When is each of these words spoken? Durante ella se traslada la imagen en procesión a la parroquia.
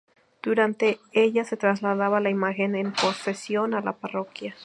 Durante 0.41 0.97
ella 1.13 1.45
se 1.45 1.57
traslada 1.57 2.19
la 2.19 2.31
imagen 2.31 2.75
en 2.75 2.91
procesión 2.91 3.75
a 3.75 3.81
la 3.81 3.93
parroquia. 3.93 4.55